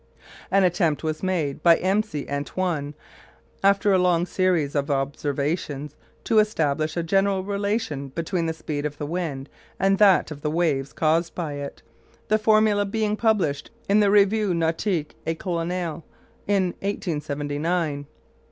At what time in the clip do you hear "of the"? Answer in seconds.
8.83-9.05, 10.31-10.49